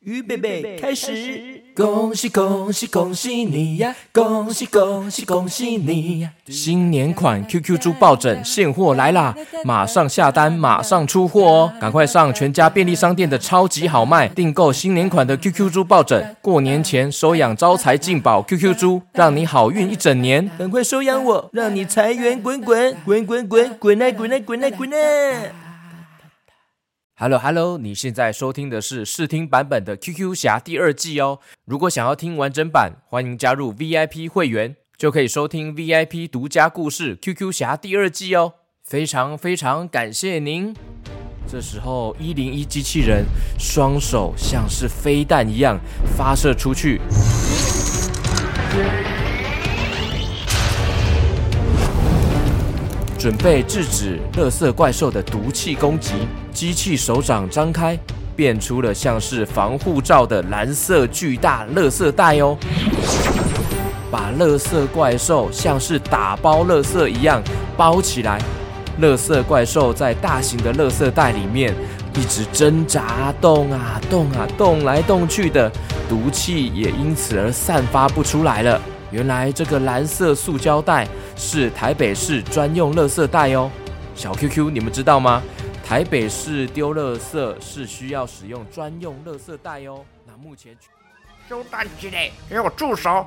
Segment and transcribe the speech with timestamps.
[0.00, 1.64] 预备备，开始！
[1.74, 3.94] 恭喜恭喜恭喜你呀！
[4.12, 6.30] 恭喜恭喜恭喜你呀！
[6.46, 9.34] 新年款 QQ 猪抱枕现货来啦！
[9.64, 11.72] 马上下单，马上出货哦！
[11.80, 16.36] 赶快上全家便利商店的超级好卖，订购新年款的 QQ 猪抱枕。
[16.40, 20.48] 过年前收养招财进宝 QQ 猪，让你好运一整年。
[20.56, 25.52] 赶快收养我，让你财源滚滚滚滚滚滚来滚来滚来滚来
[27.20, 31.40] ！Hello Hello，你现在收听的是试听版本的 QQ 侠第二季哦。
[31.64, 38.52] 如果想要听完整版，欢迎加入 VIP 会员，就可以收听 VIP 独家故事 QQ 侠第二季哦。
[38.84, 40.72] 非常非常感谢您。
[41.48, 43.24] 这时候，一零一机器人
[43.58, 45.76] 双手像是飞弹一样
[46.16, 47.00] 发射出去。
[53.18, 56.12] 准备制止乐色怪兽的毒气攻击，
[56.58, 57.96] 机器手掌张开，
[58.34, 62.58] 变出了像是防护罩的蓝色巨大乐色袋哦。
[64.10, 67.40] 把乐色怪兽像是打包乐色一样
[67.76, 68.42] 包起来，
[68.98, 71.72] 乐色怪兽在大型的乐色袋里面
[72.16, 75.70] 一直挣扎，动啊动啊，动来动去的，
[76.08, 78.80] 毒气也因此而散发不出来了。
[79.12, 81.06] 原来这个蓝色塑胶袋
[81.36, 83.70] 是台北市专用垃圾袋哦，
[84.16, 85.40] 小 QQ，你们知道吗？
[85.88, 90.04] 台北市丢垃圾是需要使用专用垃圾袋哦。
[90.26, 90.76] 那目前，
[91.48, 93.26] 收蛋鸡嘞，给我住手！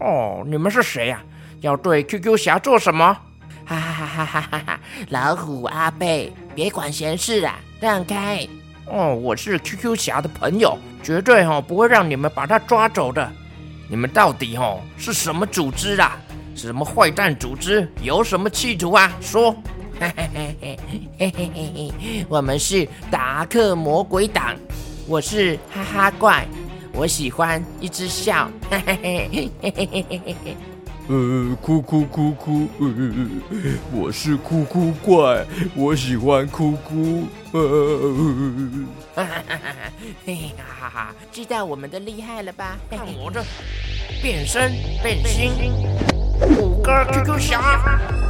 [0.00, 1.22] 哦，你们是谁呀？
[1.60, 3.16] 要对 QQ 侠做什么？
[3.64, 4.80] 哈哈哈哈哈哈！
[5.10, 8.44] 老虎阿贝，别管闲事啊，让开！
[8.86, 13.30] 哦，我是 QQ 侠的朋友，绝对哈不会让你们把他抓走的。
[13.88, 16.18] 你们到底吼是什么组织啊？
[16.56, 17.88] 什么坏蛋组织？
[18.02, 19.12] 有什么企图啊？
[19.20, 19.54] 说，
[19.98, 20.78] 嘿嘿嘿嘿
[21.18, 24.54] 嘿嘿嘿嘿，我们是达克魔鬼党，
[25.06, 26.46] 我是哈哈怪，
[26.92, 30.56] 我喜欢一直笑，嘿嘿嘿嘿嘿嘿嘿嘿。
[31.08, 32.86] 呃，哭哭哭哭，呃
[33.92, 37.26] 我是哭哭怪，我喜欢哭哭。
[39.14, 39.56] 哈哈哈
[40.78, 41.14] 哈哈！
[41.32, 42.76] 知道我们的厉害了吧？
[42.90, 43.42] 看我的
[44.20, 44.72] 变身
[45.02, 45.52] 变心，
[46.58, 48.25] 五哥 QQ 侠。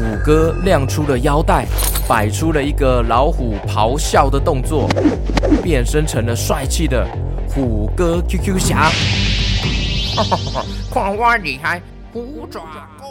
[0.00, 1.66] 虎哥亮出了腰带，
[2.08, 4.88] 摆出了一个老虎咆哮的动作，
[5.62, 7.06] 变身成了帅气的
[7.46, 8.88] 虎哥 QQ 侠。
[10.16, 10.64] 哈哈哈！
[10.90, 11.82] 看我厉害！
[12.14, 12.62] 虎爪
[12.98, 13.10] 功。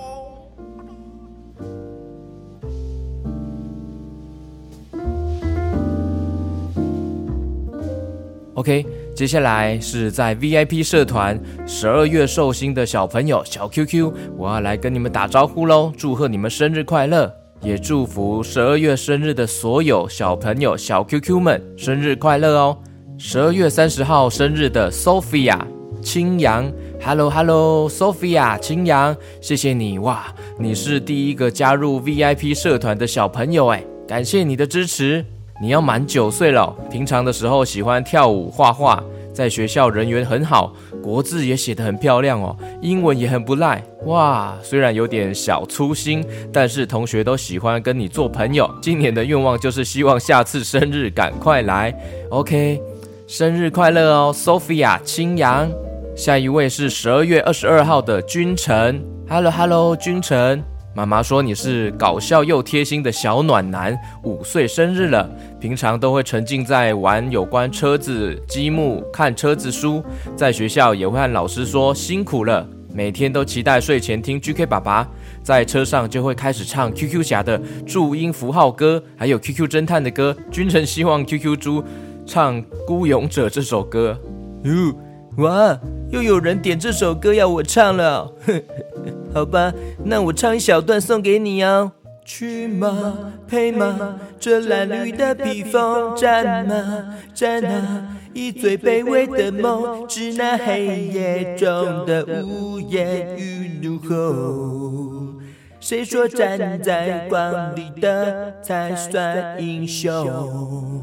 [8.55, 8.83] OK，
[9.19, 11.37] 接下来是在 VIP 社团
[11.67, 15.91] 十二月寿星的小朋友小 QQ，我要来跟你们打招呼喽！
[15.97, 17.29] 祝贺你们生日快乐，
[17.61, 22.77] 也祝福十二月生日的所有小朋友小 QQ 们生日快乐哦！
[23.17, 25.59] 十二月三十号生日的 Sophia
[26.01, 26.71] 青阳。
[27.01, 30.33] Hello Hello，Sophia 青阳，谢谢你哇！
[30.57, 35.25] 你是第一个加入 VIP 社团的小朋友哎，感谢你的支持。
[35.61, 39.03] 你要满九岁了，平常的时候喜欢跳舞、画画，
[39.33, 44.57] 在学校人缘很好，国字也写得很漂亮哦，英文也很不赖哇！
[44.63, 48.69] 虽然有点小粗心，但是同学都喜欢跟你做朋友。
[48.81, 51.93] 今年的愿望就是希望下次生日赶快来。
[52.29, 52.81] OK，
[53.27, 55.69] 生日快乐哦，Sophia 青阳。
[56.15, 60.63] 下一位是十二月二十二号的君臣，Hello Hello，君臣，
[60.95, 65.29] 妈妈说你是搞笑又贴心的小暖男，五岁生日了，
[65.59, 70.03] 平常都会沉浸在玩有关车子、积木、看车子书，
[70.35, 75.07] 在学校也会和老师说辛苦了，每天都期待睡前听 GK 爸爸，
[75.43, 81.83] 在车上就会开始唱 QQ 侠的注音符号歌，还有 QQ 侦探的歌，君臣希望 QQ 猪
[82.25, 84.19] 唱孤勇者这首歌，
[84.63, 84.93] 哟。
[85.37, 85.79] 哇，
[86.09, 88.29] 又有人点这首歌要我唱了，
[89.33, 89.73] 好吧，
[90.03, 91.91] 那我唱一小段送给你哦。
[92.25, 105.39] 去吗配吗，这褴褛的披风，战吗战啊，以最卑微的梦，致那黑夜中的无言与怒吼。
[105.79, 111.01] 谁说站在光里的才算英雄？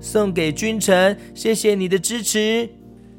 [0.00, 2.68] 送给君臣，谢谢你的支持。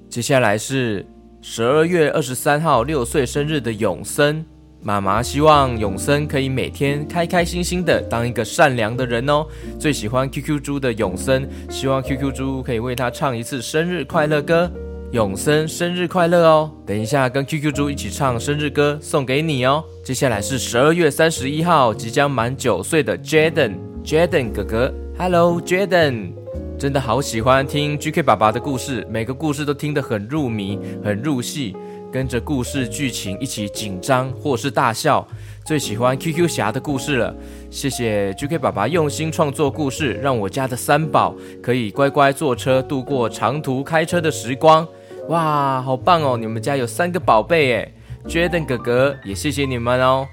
[0.09, 1.06] 接下来是
[1.43, 4.45] 十二月二十三号六岁生日的永森
[4.83, 9.45] 妈妈，希望永森可以每天开开心心的当一个善良的人哦。
[9.79, 14.71] 最喜欢 QQ 猪的永森，希望 QQ 猪可以为他唱一次生日快乐歌。
[15.11, 16.71] 永森生日快乐哦！
[16.85, 19.83] 等一下跟 QQ 猪一起唱生日歌送给你哦。
[20.05, 23.73] 接下来是十二月三十一号即将满九岁的 Jaden
[24.05, 26.40] Jaden 哥哥，Hello Jaden。
[26.81, 31.78] 真的好喜欢听 GK 爸爸的故事，每个故事都听得很入迷、很入戏，
[32.12, 35.24] 跟着故事剧情一起紧张或是大笑。
[35.63, 37.36] 最喜欢 QQ 侠的故事了，
[37.69, 44.88] 谢谢 GK 爸爸用心创作故事，让我家的三宝可以乖乖坐车度过长途开车的时光。
[45.30, 46.36] 哇，好棒哦！
[46.36, 47.94] 你们家有三个宝贝诶
[48.28, 50.25] j a d e n 哥哥也谢谢你们哦。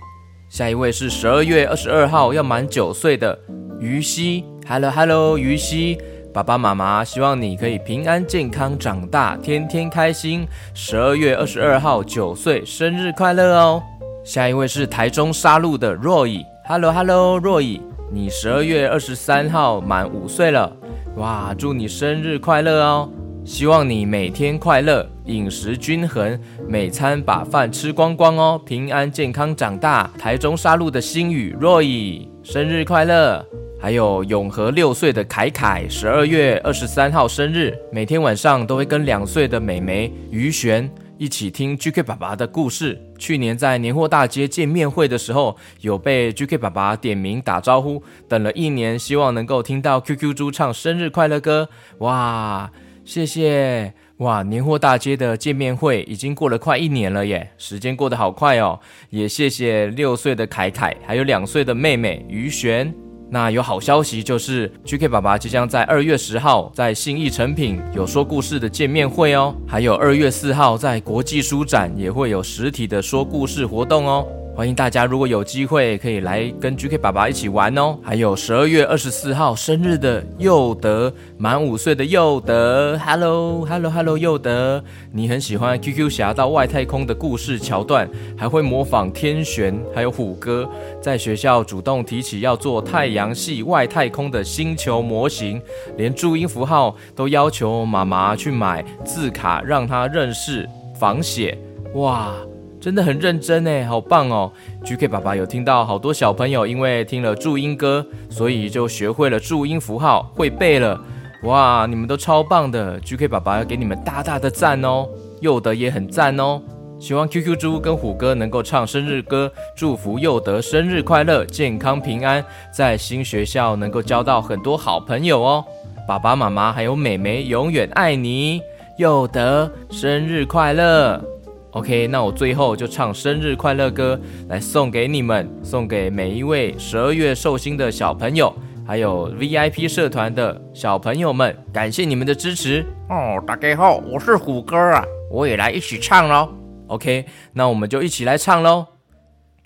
[0.48, 3.38] 下一位是十二月二十二号要满九岁的
[3.78, 5.98] 于西，Hello Hello，于西，
[6.32, 10.46] 爸爸妈妈希望你可以平安健康长大，天天开心。
[10.74, 13.82] 十二月二十二号九岁生日快乐哦。
[14.24, 17.80] 下一位是台中杀戮的若乙，Hello Hello，若乙，
[18.12, 20.70] 你十二月二十三号满五岁了，
[21.16, 23.08] 哇，祝你生日快乐哦。
[23.44, 26.38] 希望你每天快乐，饮食均衡，
[26.68, 30.10] 每餐把饭吃光光哦，平安健康长大。
[30.18, 33.42] 台中杀戮的星宇若以生日快乐，
[33.80, 43.00] 还有永和六岁的凯凯，十二月二十三号生日，每天晚上都会跟两岁的美眉于璇一起听 GK 爸爸的故事。
[43.16, 52.70] 去年在年货大街见面会的时候，有被 GK 爸爸点名打招呼，等了一年，希望能够听到 QQ 猪唱生日快乐歌，哇！
[53.04, 54.42] 谢谢哇！
[54.42, 58.78] 年货大街的见面会已经过了快一年了耶，时间过得好快哦。
[59.10, 62.92] 也谢谢六岁的凯凯，还有两岁的妹妹于璇。
[63.30, 74.26] 那有好消息就是 GK 爸爸即将在二月十号在信义成品有说故事的见面会哦，还有二月四号在国际书展也会有实体的说故事活动哦。
[74.58, 77.96] 欢迎大家，如果有机会可以来跟 GK 爸爸一起玩哦。
[78.02, 84.82] 还有十二月二十四号生日的佑德，满五岁的佑德，Hello Hello Hello，佑德，
[85.12, 90.68] 你很喜欢 QQ 侠到外太空的故事桥段，还会模仿天玄还有虎哥，
[91.00, 95.62] 在学校主动提起要做太阳系外太空的星球模型，
[95.96, 100.68] 连注音符号都要求妈妈去买字卡让他认识
[100.98, 101.56] 仿写，
[101.94, 102.34] 哇！
[102.80, 104.52] 真的很认真哎，好棒哦
[104.84, 111.00] ！GK 爸爸有听到好多小朋友因为听了注音歌，所以就学会了注音符号，会背了。
[111.42, 115.08] 哇，你们都超棒的！GK 爸爸要给你们大大的赞哦。
[115.40, 116.60] 佑德也很赞哦。
[117.00, 125.64] 希望 QQ 猪跟虎哥能够唱生日歌，祝福佑德生日快乐，健康平安，在新学校能够交到很多好朋友哦。
[126.08, 128.60] 爸爸妈妈还有妹妹永远爱你，
[128.96, 131.37] 佑德生日快乐。
[131.72, 134.18] OK，那我最后就唱生日快乐歌
[134.48, 138.52] 来送给你们，送给每一位十二月寿星的小朋友，
[138.86, 143.42] 还有 VIP 社团的小朋友们，感谢你们的支持哦！
[143.46, 146.48] 大家好，我是虎哥啊，我也来一起唱喽。
[146.86, 148.86] OK，那我们就一起来唱喽。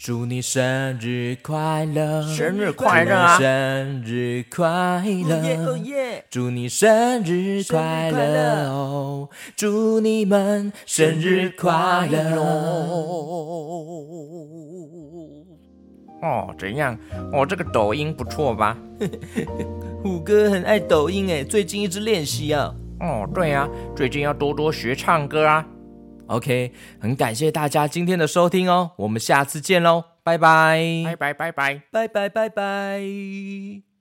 [0.05, 3.39] 祝你生日快乐，生日快乐啊！
[3.39, 9.29] 生日快乐，祝你生日快乐哦！
[9.55, 12.35] 祝你们生日快乐
[16.21, 16.53] 哦！
[16.59, 16.99] 怎样？
[17.33, 18.77] 哦这个抖音不错吧？
[20.03, 22.75] 虎哥很爱抖音哎，最近一直练习啊。
[22.99, 25.65] 哦，对啊，最近要多多学唱歌啊。
[26.27, 33.92] OK，很感谢大家今天的收听哦，我们下次见喽，拜拜，拜拜拜拜拜拜拜拜。